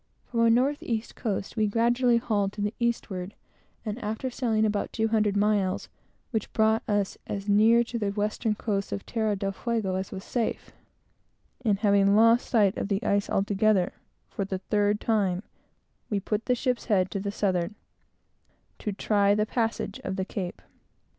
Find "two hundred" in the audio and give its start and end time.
4.91-5.37